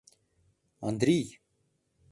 Андрий! 0.89 1.29